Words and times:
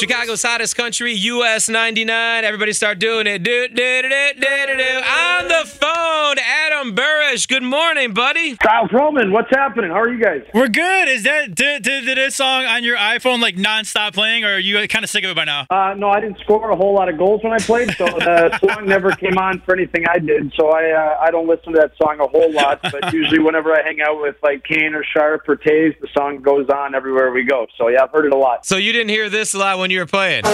Chicago's 0.00 0.44
hottest 0.44 0.76
country, 0.76 1.12
US 1.12 1.68
99. 1.68 2.44
Everybody 2.44 2.72
start 2.72 3.00
doing 3.00 3.26
it. 3.26 3.42
Do, 3.42 3.66
do, 3.66 3.74
do, 3.74 4.08
do, 4.08 4.32
do, 4.38 4.76
do. 4.76 5.00
On 5.02 5.48
the 5.48 5.64
phone, 5.66 6.36
Adam 6.38 6.94
Burish. 6.94 7.48
Good 7.48 7.64
morning, 7.64 8.14
buddy. 8.14 8.56
Kyle 8.58 8.86
Roman, 8.92 9.32
what's 9.32 9.50
happening? 9.50 9.90
How 9.90 9.98
are 10.02 10.08
you 10.08 10.22
guys? 10.22 10.42
We're 10.54 10.68
good. 10.68 11.08
Is 11.08 11.24
that 11.24 11.52
did, 11.52 11.82
did, 11.82 12.04
did 12.04 12.16
this 12.16 12.36
song 12.36 12.64
on 12.66 12.84
your 12.84 12.96
iPhone 12.96 13.42
like 13.42 13.56
nonstop 13.56 14.14
playing, 14.14 14.44
or 14.44 14.54
are 14.54 14.58
you 14.60 14.86
kind 14.86 15.04
of 15.04 15.10
sick 15.10 15.24
of 15.24 15.30
it 15.30 15.34
by 15.34 15.44
now? 15.44 15.66
Uh, 15.68 15.94
no, 15.94 16.10
I 16.10 16.20
didn't 16.20 16.38
score 16.38 16.70
a 16.70 16.76
whole 16.76 16.94
lot 16.94 17.08
of 17.08 17.18
goals 17.18 17.42
when 17.42 17.52
I 17.52 17.58
played, 17.58 17.90
so 17.96 18.04
the 18.04 18.56
song 18.72 18.86
never 18.86 19.10
came 19.10 19.36
on 19.36 19.60
for 19.62 19.74
anything 19.74 20.04
I 20.08 20.20
did. 20.20 20.52
So 20.56 20.68
I 20.68 20.92
uh, 20.92 21.18
I 21.22 21.32
don't 21.32 21.48
listen 21.48 21.72
to 21.72 21.80
that 21.80 21.90
song 22.00 22.20
a 22.20 22.28
whole 22.28 22.52
lot, 22.52 22.78
but 22.82 23.12
usually 23.12 23.40
whenever 23.40 23.72
I 23.74 23.82
hang 23.82 24.00
out 24.00 24.20
with 24.20 24.36
like 24.44 24.62
Kane 24.62 24.94
or 24.94 25.02
Sharp 25.02 25.48
or 25.48 25.56
Toews, 25.56 25.98
the 26.00 26.06
song 26.16 26.40
goes 26.40 26.68
on 26.68 26.94
everywhere 26.94 27.32
we 27.32 27.42
go. 27.42 27.66
So 27.76 27.88
yeah, 27.88 28.04
I've 28.04 28.10
heard 28.10 28.26
it 28.26 28.32
a 28.32 28.38
lot. 28.38 28.64
So 28.64 28.76
you 28.76 28.92
didn't 28.92 29.08
hear 29.08 29.28
this 29.28 29.54
a 29.54 29.58
lot 29.58 29.78
when 29.78 29.87
you 29.90 30.00
were 30.00 30.06
playing? 30.06 30.44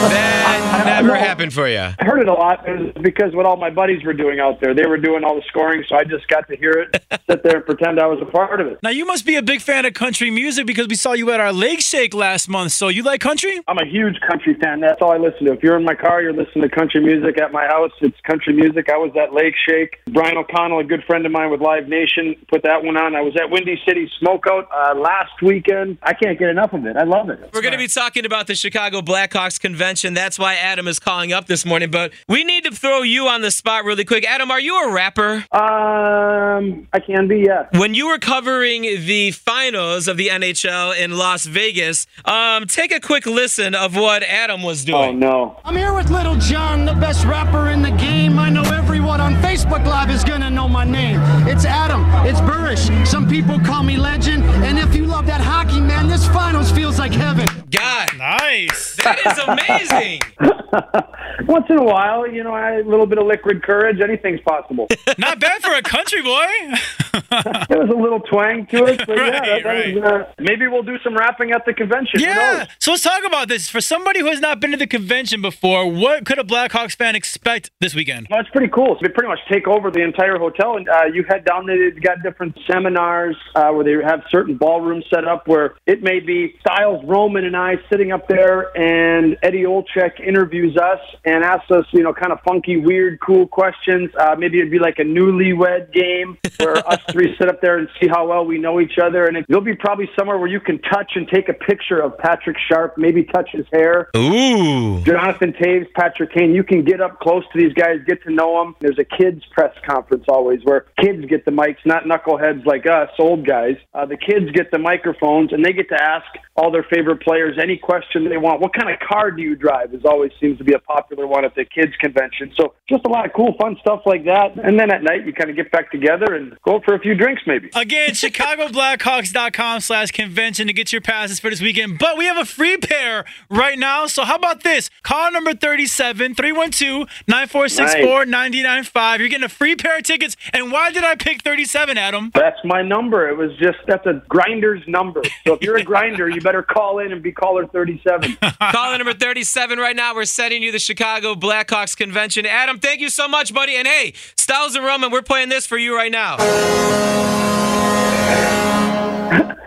That 0.00 1.02
never 1.02 1.16
happened 1.16 1.52
for 1.52 1.68
you. 1.68 1.78
I 1.78 2.04
heard 2.04 2.20
it 2.20 2.28
a 2.28 2.32
lot 2.32 2.66
it 2.68 3.02
because 3.02 3.34
what 3.34 3.46
all 3.46 3.56
my 3.56 3.70
buddies 3.70 4.04
were 4.04 4.12
doing 4.12 4.40
out 4.40 4.60
there. 4.60 4.74
They 4.74 4.86
were 4.86 4.96
doing 4.96 5.24
all 5.24 5.36
the 5.36 5.42
scoring, 5.48 5.84
so 5.88 5.96
I 5.96 6.04
just 6.04 6.28
got 6.28 6.48
to 6.48 6.56
hear 6.56 6.72
it, 6.72 7.02
sit 7.30 7.42
there 7.42 7.56
and 7.56 7.66
pretend 7.66 8.00
I 8.00 8.06
was 8.06 8.20
a 8.22 8.30
part 8.30 8.60
of 8.60 8.66
it. 8.68 8.78
Now 8.82 8.90
you 8.90 9.04
must 9.04 9.26
be 9.26 9.36
a 9.36 9.42
big 9.42 9.60
fan 9.60 9.84
of 9.84 9.94
country 9.94 10.30
music 10.30 10.66
because 10.66 10.88
we 10.88 10.94
saw 10.94 11.12
you 11.12 11.30
at 11.32 11.40
our 11.40 11.52
Lake 11.52 11.80
Shake 11.80 12.14
last 12.14 12.48
month. 12.48 12.72
So 12.72 12.88
you 12.88 13.02
like 13.02 13.20
country? 13.20 13.60
I'm 13.68 13.78
a 13.78 13.86
huge 13.86 14.20
country 14.26 14.54
fan. 14.54 14.80
That's 14.80 15.00
all 15.02 15.12
I 15.12 15.18
listen 15.18 15.46
to. 15.46 15.52
If 15.52 15.62
you're 15.62 15.76
in 15.76 15.84
my 15.84 15.94
car, 15.94 16.22
you're 16.22 16.32
listening 16.32 16.68
to 16.68 16.74
country 16.74 17.00
music. 17.00 17.40
At 17.40 17.52
my 17.52 17.66
house, 17.66 17.92
it's 18.00 18.18
country 18.22 18.52
music. 18.52 18.88
I 18.88 18.96
was 18.96 19.12
at 19.20 19.32
Lake 19.32 19.54
Shake. 19.68 19.98
Brian 20.08 20.36
O'Connell, 20.36 20.80
a 20.80 20.84
good 20.84 21.04
friend 21.04 21.26
of 21.26 21.32
mine 21.32 21.50
with 21.50 21.60
Live 21.60 21.88
Nation, 21.88 22.34
put 22.48 22.62
that 22.62 22.84
one 22.84 22.96
on. 22.96 23.14
I 23.14 23.20
was 23.20 23.36
at 23.36 23.50
Windy 23.50 23.80
City 23.86 24.10
Smokeout 24.22 24.66
uh, 24.72 24.94
last 24.94 25.42
weekend. 25.42 25.98
I 26.02 26.14
can't 26.14 26.38
get 26.38 26.48
enough 26.48 26.72
of 26.72 26.86
it. 26.86 26.96
I 26.96 27.04
love 27.04 27.30
it. 27.30 27.50
We're 27.52 27.62
going 27.62 27.72
to 27.72 27.78
be 27.78 27.88
talking 27.88 28.24
about 28.24 28.46
the 28.46 28.54
Chicago 28.54 29.00
Blackhawks 29.00 29.60
convention. 29.60 29.87
That's 29.88 30.38
why 30.38 30.54
Adam 30.54 30.86
is 30.86 30.98
calling 30.98 31.32
up 31.32 31.46
this 31.46 31.64
morning. 31.64 31.90
But 31.90 32.12
we 32.28 32.44
need 32.44 32.64
to 32.64 32.70
throw 32.70 33.02
you 33.02 33.26
on 33.28 33.40
the 33.40 33.50
spot 33.50 33.84
really 33.84 34.04
quick. 34.04 34.24
Adam, 34.24 34.50
are 34.50 34.60
you 34.60 34.76
a 34.84 34.92
rapper? 34.92 35.44
Um, 35.50 36.86
I 36.92 37.00
can 37.00 37.26
be, 37.26 37.38
yes. 37.46 37.66
When 37.72 37.94
you 37.94 38.08
were 38.08 38.18
covering 38.18 38.82
the 38.82 39.30
finals 39.30 40.06
of 40.08 40.16
the 40.18 40.28
NHL 40.28 40.98
in 40.98 41.16
Las 41.16 41.46
Vegas, 41.46 42.06
um, 42.26 42.66
take 42.66 42.92
a 42.92 43.00
quick 43.00 43.24
listen 43.26 43.74
of 43.74 43.96
what 43.96 44.22
Adam 44.22 44.62
was 44.62 44.84
doing. 44.84 44.98
Oh 44.98 45.06
doing. 45.06 45.18
no. 45.20 45.60
I'm 45.64 45.76
here 45.76 45.94
with 45.94 46.10
Lil 46.10 46.36
Jon, 46.36 46.84
the 46.84 46.94
best 46.94 47.24
rapper 47.24 47.70
in 47.70 47.80
the 47.82 47.90
game. 47.92 48.38
I 48.38 48.50
know 48.50 48.62
everyone 48.62 49.07
on 49.20 49.34
Facebook 49.36 49.84
Live 49.86 50.10
is 50.10 50.24
gonna 50.24 50.50
know 50.50 50.68
my 50.68 50.84
name. 50.84 51.20
It's 51.46 51.64
Adam, 51.64 52.04
it's 52.26 52.40
Burish. 52.40 53.06
Some 53.06 53.28
people 53.28 53.58
call 53.60 53.82
me 53.82 53.96
legend. 53.96 54.44
And 54.64 54.78
if 54.78 54.94
you 54.94 55.06
love 55.06 55.26
that 55.26 55.40
hockey, 55.40 55.80
man, 55.80 56.08
this 56.08 56.26
finals 56.28 56.70
feels 56.70 56.98
like 56.98 57.12
heaven. 57.12 57.46
God, 57.70 58.08
Nice. 58.16 58.96
that 58.96 59.18
is 59.26 59.38
amazing. 59.38 60.20
Once 61.46 61.66
in 61.68 61.78
a 61.78 61.82
while, 61.84 62.26
you 62.30 62.42
know, 62.44 62.52
I, 62.52 62.78
a 62.78 62.82
little 62.84 63.06
bit 63.06 63.18
of 63.18 63.26
liquid 63.26 63.62
courage. 63.62 64.00
Anything's 64.00 64.40
possible. 64.40 64.88
Not 65.18 65.40
bad 65.40 65.62
for 65.62 65.72
a 65.72 65.82
country 65.82 66.22
boy. 66.22 66.46
there 67.68 67.78
was 67.80 67.90
a 67.90 68.00
little 68.00 68.20
twang 68.20 68.66
to 68.66 68.84
it, 68.86 69.06
but 69.06 69.16
yeah, 69.16 69.38
Right, 69.38 69.62
that 69.62 69.68
right. 69.68 69.94
was, 69.94 70.04
uh, 70.04 70.32
maybe 70.38 70.66
we'll 70.68 70.82
do 70.82 70.98
some 71.04 71.16
rapping 71.16 71.52
at 71.52 71.64
the 71.66 71.72
convention. 71.74 72.20
Yeah. 72.20 72.66
So 72.78 72.92
let's 72.92 73.02
talk 73.02 73.22
about 73.26 73.48
this. 73.48 73.68
For 73.68 73.80
somebody 73.80 74.20
who 74.20 74.26
has 74.26 74.40
not 74.40 74.60
been 74.60 74.70
to 74.72 74.76
the 74.76 74.86
convention 74.86 75.40
before, 75.42 75.90
what 75.90 76.24
could 76.24 76.38
a 76.38 76.44
Blackhawks 76.44 76.96
fan 76.96 77.14
expect 77.16 77.70
this 77.80 77.94
weekend? 77.94 78.28
Well, 78.30 78.40
it's 78.40 78.50
pretty 78.50 78.68
cool. 78.72 78.94
So 78.94 79.00
they 79.02 79.08
pretty 79.12 79.28
much 79.28 79.40
take 79.50 79.66
over 79.68 79.90
the 79.90 80.02
entire 80.02 80.38
hotel, 80.38 80.76
and 80.76 80.88
uh, 80.88 81.04
you 81.12 81.24
head 81.28 81.44
down 81.44 81.66
there. 81.66 81.90
They've 81.90 82.02
got 82.02 82.22
different 82.22 82.58
seminars 82.70 83.36
uh, 83.54 83.70
where 83.70 83.84
they 83.84 84.02
have 84.04 84.22
certain 84.30 84.56
ballrooms 84.56 85.04
set 85.12 85.26
up 85.26 85.46
where 85.48 85.74
it 85.86 86.02
may 86.02 86.20
be 86.20 86.54
Styles 86.60 87.04
Roman 87.04 87.44
and 87.44 87.56
I 87.56 87.76
sitting 87.90 88.12
up 88.12 88.28
there, 88.28 88.76
and 88.76 89.36
Eddie 89.42 89.64
Olczyk 89.64 90.20
interviews 90.26 90.76
us 90.76 91.00
and 91.24 91.44
asks 91.44 91.70
us, 91.70 91.84
you 91.92 92.02
know, 92.02 92.12
kind 92.12 92.32
of 92.32 92.40
funky, 92.46 92.76
weird, 92.76 93.20
cool 93.20 93.46
questions. 93.46 94.10
Uh, 94.18 94.34
maybe 94.38 94.58
it'd 94.58 94.70
be 94.70 94.78
like 94.78 94.98
a 94.98 95.02
newlywed 95.04 95.92
game 95.92 96.36
where 96.58 96.76
us 96.88 97.00
three 97.10 97.27
sit 97.38 97.48
up 97.48 97.60
there 97.60 97.78
and 97.78 97.88
see 98.00 98.08
how 98.08 98.28
well 98.28 98.44
we 98.44 98.58
know 98.58 98.80
each 98.80 98.98
other, 99.02 99.26
and 99.26 99.36
it, 99.36 99.46
there'll 99.48 99.64
be 99.64 99.74
probably 99.74 100.08
somewhere 100.18 100.38
where 100.38 100.48
you 100.48 100.60
can 100.60 100.80
touch 100.82 101.12
and 101.14 101.28
take 101.28 101.48
a 101.48 101.54
picture 101.54 102.00
of 102.00 102.16
Patrick 102.18 102.56
Sharp, 102.68 102.96
maybe 102.96 103.24
touch 103.24 103.50
his 103.52 103.66
hair. 103.72 104.08
Ooh. 104.16 105.02
Jonathan 105.02 105.52
Toews, 105.52 105.92
Patrick 105.94 106.32
Kane, 106.32 106.54
you 106.54 106.64
can 106.64 106.84
get 106.84 107.00
up 107.00 107.20
close 107.20 107.44
to 107.52 107.58
these 107.58 107.72
guys, 107.74 107.98
get 108.06 108.22
to 108.24 108.30
know 108.30 108.62
them. 108.62 108.74
There's 108.80 108.98
a 108.98 109.04
kids 109.04 109.42
press 109.52 109.74
conference 109.86 110.24
always 110.28 110.60
where 110.64 110.86
kids 111.00 111.24
get 111.26 111.44
the 111.44 111.50
mics, 111.50 111.84
not 111.84 112.04
knuckleheads 112.04 112.64
like 112.66 112.86
us, 112.86 113.10
old 113.18 113.46
guys. 113.46 113.76
Uh, 113.94 114.06
the 114.06 114.16
kids 114.16 114.50
get 114.52 114.70
the 114.70 114.78
microphones 114.78 115.52
and 115.52 115.64
they 115.64 115.72
get 115.72 115.88
to 115.88 116.00
ask 116.00 116.26
all 116.56 116.70
their 116.70 116.86
favorite 116.90 117.22
players 117.22 117.58
any 117.60 117.76
question 117.76 118.28
they 118.28 118.36
want. 118.36 118.60
What 118.60 118.74
kind 118.74 118.90
of 118.90 118.98
car 119.00 119.30
do 119.30 119.42
you 119.42 119.54
drive? 119.54 119.94
Is 119.94 120.04
always 120.04 120.32
seems 120.40 120.58
to 120.58 120.64
be 120.64 120.74
a 120.74 120.78
popular 120.78 121.26
one 121.26 121.44
at 121.44 121.54
the 121.54 121.64
kids 121.64 121.92
convention. 122.00 122.52
So 122.56 122.74
just 122.88 123.04
a 123.06 123.08
lot 123.08 123.26
of 123.26 123.32
cool, 123.32 123.54
fun 123.60 123.76
stuff 123.80 124.02
like 124.06 124.24
that. 124.24 124.58
And 124.62 124.78
then 124.78 124.90
at 124.90 125.02
night 125.02 125.26
you 125.26 125.32
kind 125.32 125.50
of 125.50 125.56
get 125.56 125.70
back 125.70 125.90
together 125.90 126.34
and 126.34 126.56
go 126.64 126.80
for 126.84 126.94
a 126.94 126.98
few 126.98 127.14
drinks 127.18 127.42
maybe. 127.46 127.70
Again, 127.74 128.10
ChicagoBlackhawks.com 128.12 129.80
slash 129.80 130.10
convention 130.10 130.66
to 130.66 130.72
get 130.72 130.92
your 130.92 131.00
passes 131.00 131.40
for 131.40 131.50
this 131.50 131.60
weekend. 131.60 131.98
But 131.98 132.16
we 132.16 132.24
have 132.26 132.36
a 132.36 132.44
free 132.44 132.76
pair 132.76 133.24
right 133.50 133.78
now. 133.78 134.06
So 134.06 134.24
how 134.24 134.36
about 134.36 134.62
this? 134.62 134.90
Call 135.02 135.30
number 135.32 135.54
37 135.54 136.34
312 136.34 137.08
9464 137.26 138.26
995. 138.26 139.20
You're 139.20 139.28
getting 139.28 139.44
a 139.44 139.48
free 139.48 139.76
pair 139.76 139.98
of 139.98 140.04
tickets. 140.04 140.36
And 140.52 140.72
why 140.72 140.90
did 140.90 141.04
I 141.04 141.14
pick 141.14 141.42
37, 141.42 141.98
Adam? 141.98 142.30
That's 142.34 142.58
my 142.64 142.82
number. 142.82 143.28
It 143.28 143.36
was 143.36 143.50
just 143.58 143.78
that's 143.86 144.06
a 144.06 144.22
grinder's 144.28 144.82
number. 144.86 145.22
So 145.46 145.54
if 145.54 145.62
you're 145.62 145.76
a 145.76 145.84
grinder, 145.84 146.28
you 146.28 146.40
better 146.40 146.62
call 146.62 146.98
in 147.00 147.12
and 147.12 147.22
be 147.22 147.32
caller 147.32 147.66
37. 147.66 148.36
Caller 148.72 148.98
number 148.98 149.14
37 149.14 149.78
right 149.78 149.96
now. 149.96 150.14
We're 150.14 150.24
sending 150.24 150.62
you 150.62 150.72
the 150.72 150.78
Chicago 150.78 151.34
Blackhawks 151.34 151.96
convention. 151.96 152.46
Adam, 152.46 152.78
thank 152.78 153.00
you 153.00 153.08
so 153.08 153.28
much, 153.28 153.52
buddy. 153.52 153.76
And 153.76 153.86
hey, 153.86 154.14
Styles 154.36 154.74
and 154.74 154.84
Roman, 154.84 155.10
we're 155.10 155.22
playing 155.22 155.48
this 155.48 155.66
for 155.66 155.78
you 155.78 155.94
right 155.96 156.12
now. 156.12 157.07
Senhor. 157.08 158.57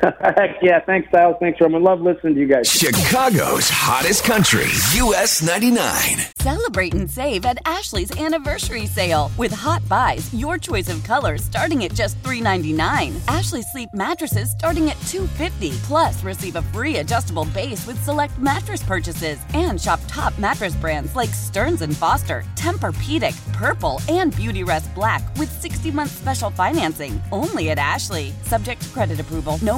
Heck 0.22 0.57
yeah, 0.62 0.79
thanks, 0.85 1.07
Styles. 1.09 1.35
Thanks, 1.39 1.62
Roman. 1.62 1.84
Love 1.84 2.01
listening 2.01 2.34
to 2.34 2.39
you 2.39 2.47
guys. 2.47 2.67
Chicago's 2.67 3.69
hottest 3.69 4.23
country, 4.23 4.66
US 4.95 5.41
99. 5.44 6.17
Celebrate 6.39 6.94
and 6.95 7.09
save 7.09 7.45
at 7.45 7.59
Ashley's 7.66 8.19
anniversary 8.19 8.88
sale. 8.88 9.29
With 9.38 9.51
hot 9.51 9.88
buys, 9.88 10.34
your 10.34 10.57
choice 10.57 10.89
of 10.89 11.03
colors 11.03 11.44
starting 11.44 11.84
at 11.84 11.94
just 11.94 12.22
$3.99. 12.23 13.13
Ashley 13.28 13.62
Sleep 13.62 13.89
mattresses 13.94 14.51
starting 14.51 14.89
at 14.89 14.97
$2.50. 14.97 15.78
Plus, 15.84 16.23
receive 16.23 16.56
a 16.56 16.62
free 16.73 16.97
adjustable 16.97 17.45
base 17.45 17.85
with 17.85 18.01
select 18.03 18.38
mattress 18.39 18.81
purchases. 18.81 19.38
And 19.53 19.79
shop 19.79 20.00
top 20.07 20.38
mattress 20.39 20.75
brands 20.75 21.16
like 21.16 21.29
Stearns 21.29 21.83
and 21.83 21.95
Foster, 21.95 22.44
Tempur-Pedic, 22.56 23.53
Purple, 23.53 24.01
and 24.09 24.33
Beautyrest 24.33 24.94
Black 24.95 25.22
with 25.38 25.62
60-month 25.62 26.09
special 26.09 26.50
financing. 26.50 27.22
Only 27.31 27.69
at 27.69 27.78
Ashley. 27.78 28.33
Subject 28.44 28.81
to 28.81 28.89
credit 28.89 29.19
approval. 29.19 29.59
No 29.62 29.78